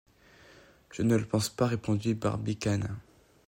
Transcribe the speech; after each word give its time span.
Je 0.89 1.03
ne 1.03 1.15
le 1.15 1.25
pense 1.27 1.49
pas, 1.49 1.67
répondit 1.67 2.15
Barbicane. 2.15 2.97